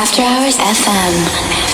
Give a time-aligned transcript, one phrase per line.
[0.00, 1.69] After Hours FM.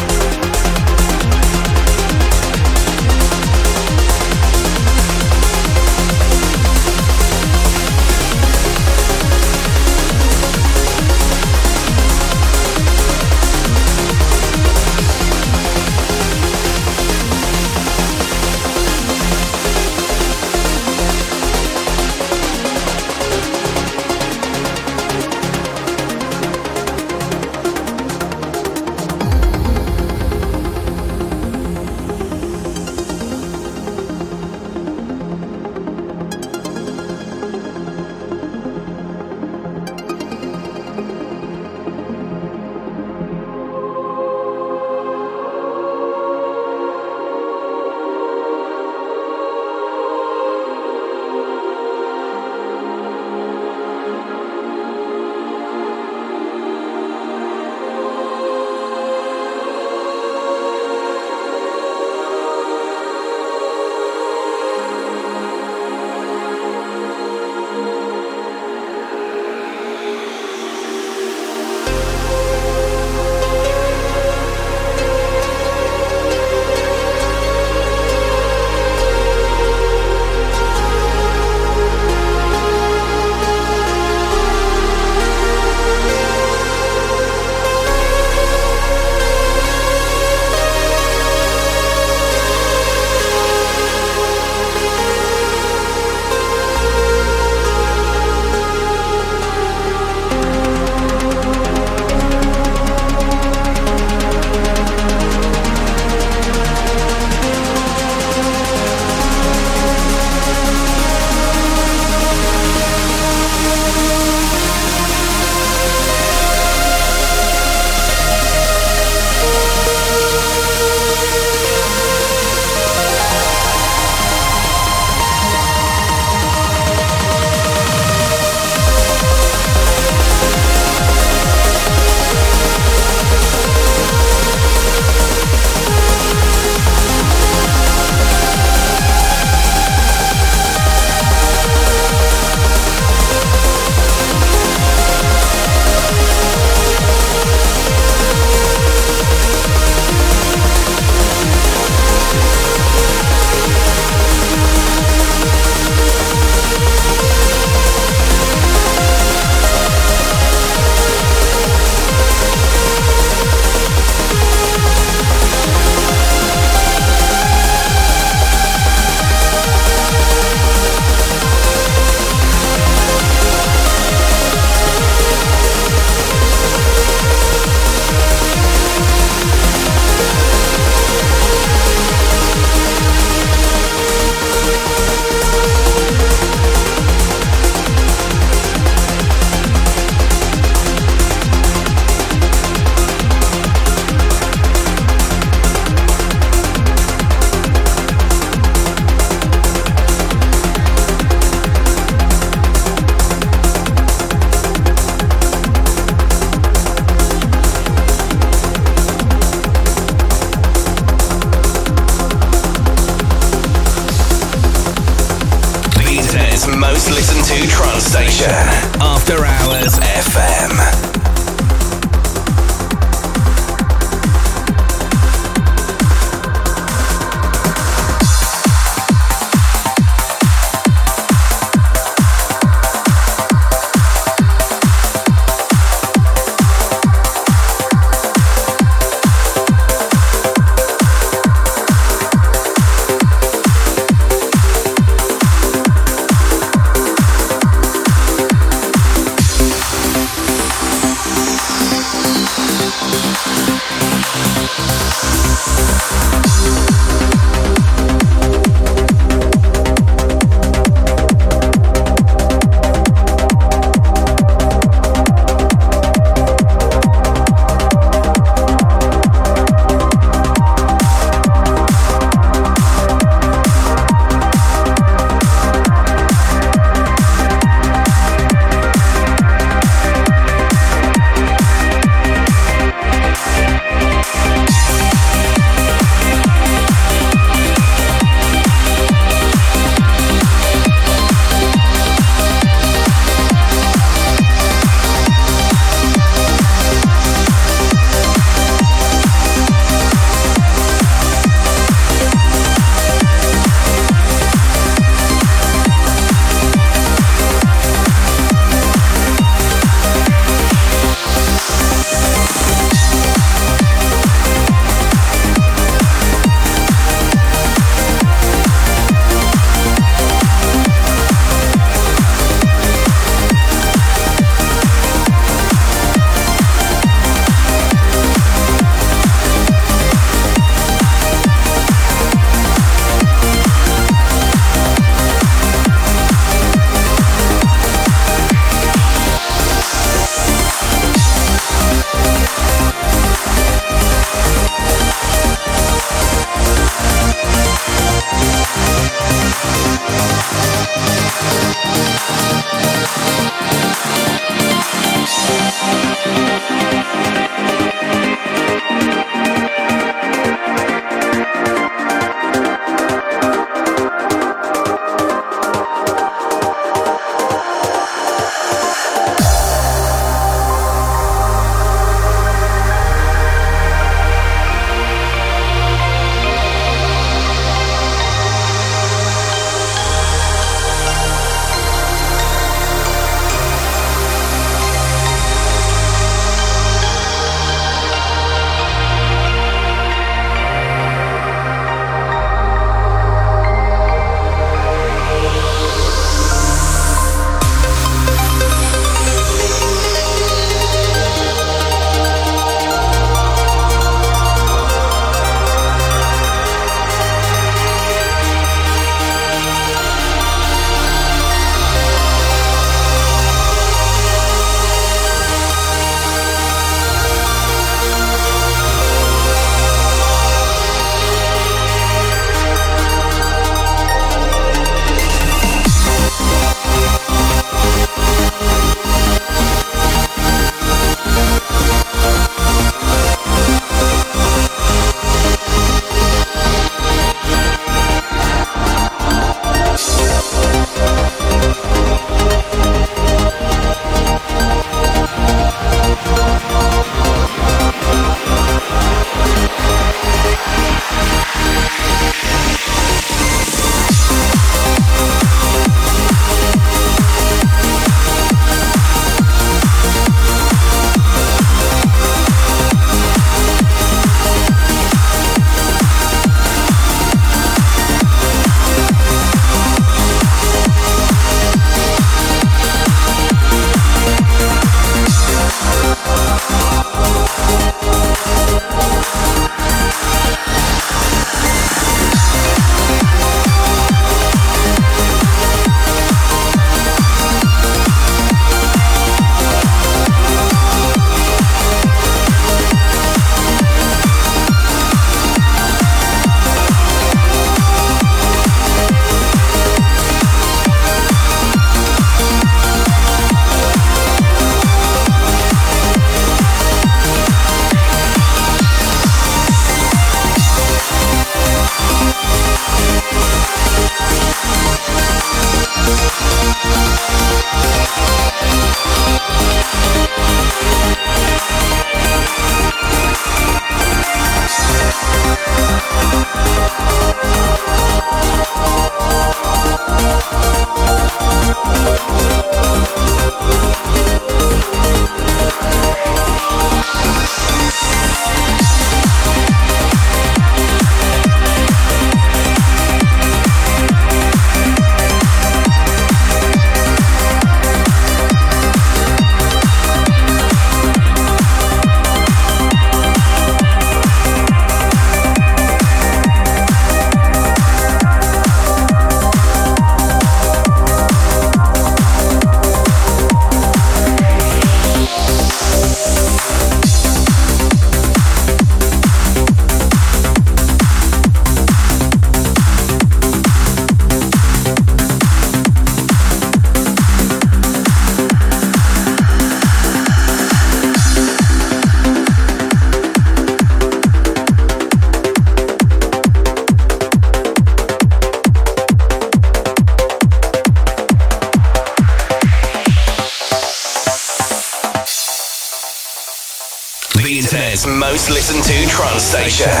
[599.51, 600.00] Sensation.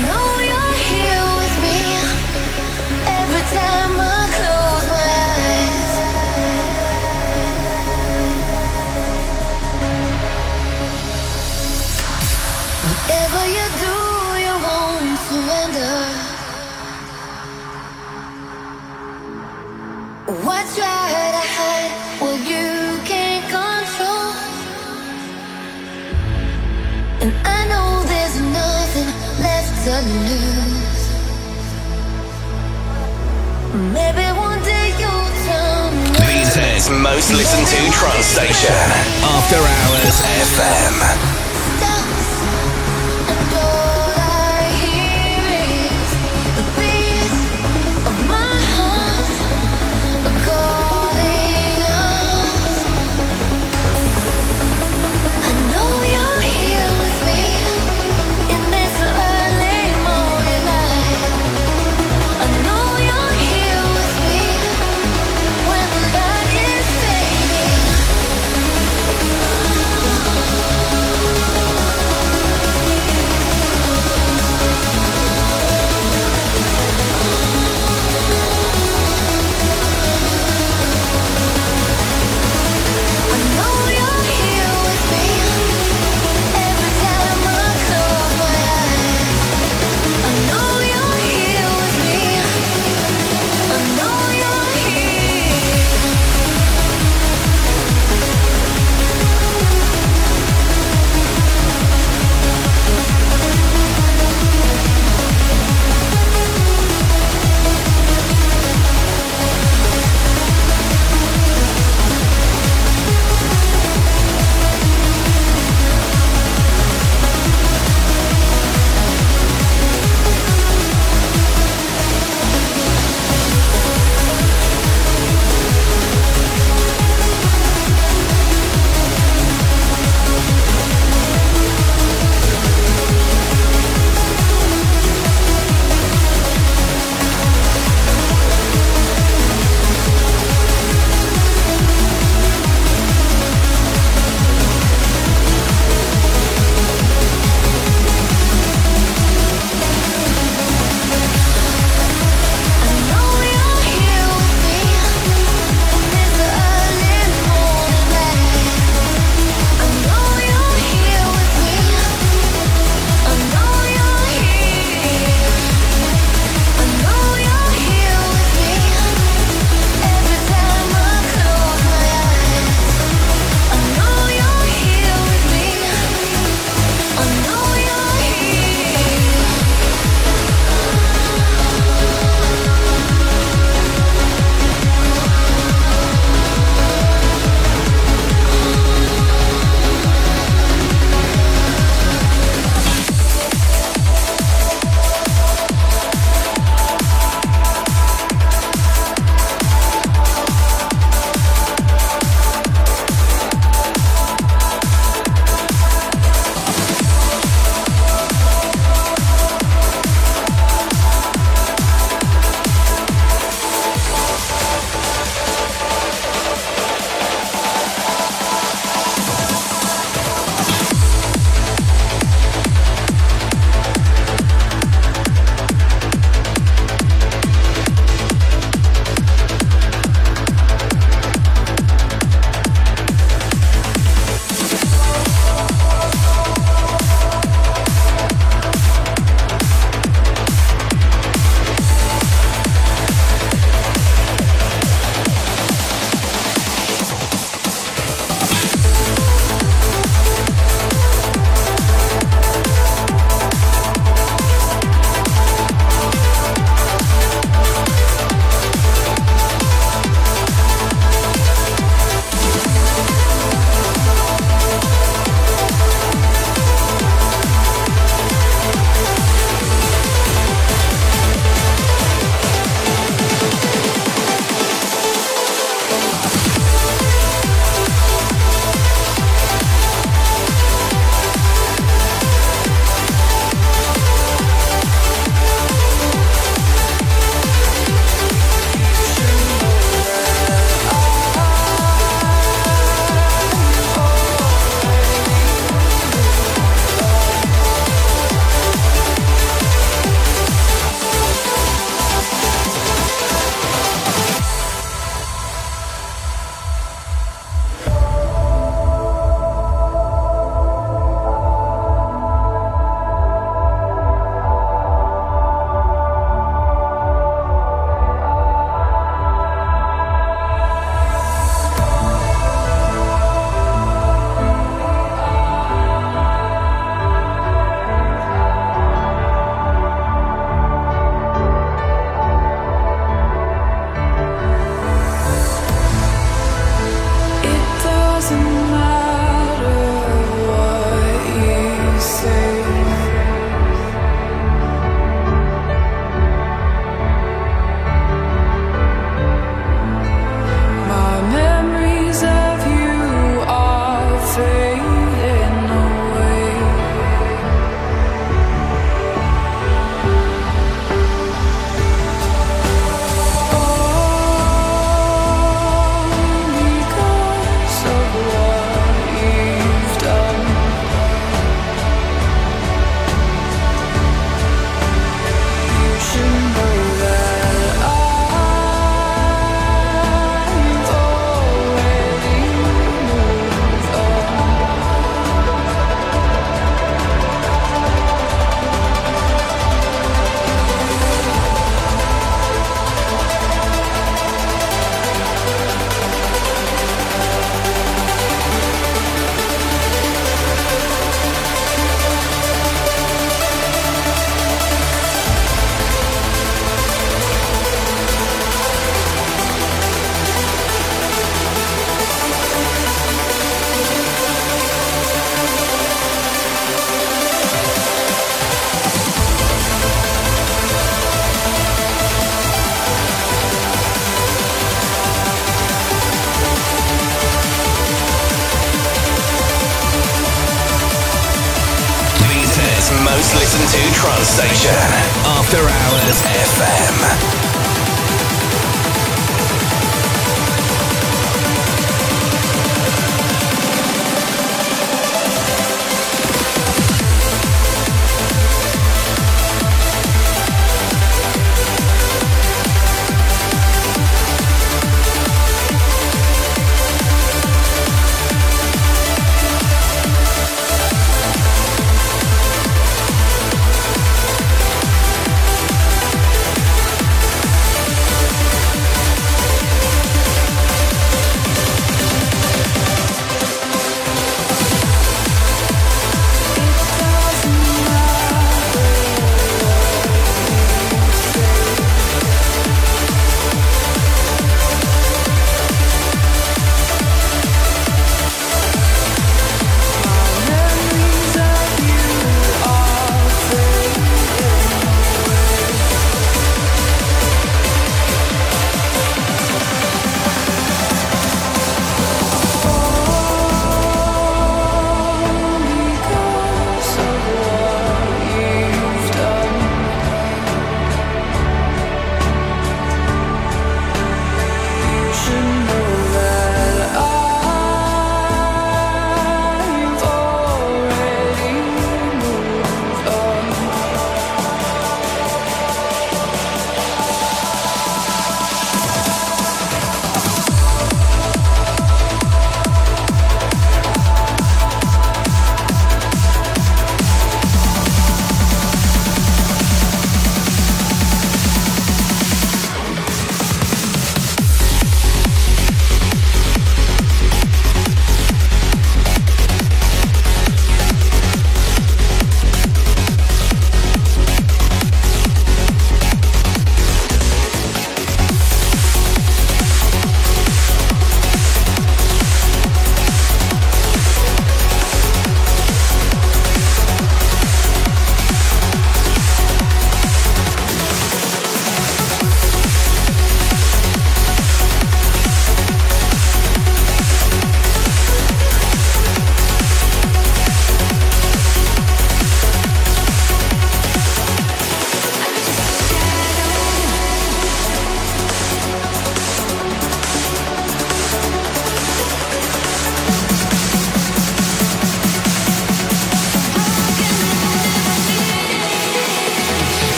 [0.00, 0.21] know.
[38.32, 38.72] Station.
[39.22, 41.31] After Hours FM.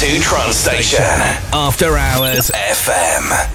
[0.00, 1.04] Most listened to trance station.
[1.52, 3.49] After Hours FM.